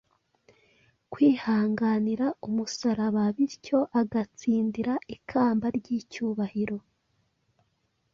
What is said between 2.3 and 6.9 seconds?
umusaraba bityo agatsindira ikamba ry’icyubahiro.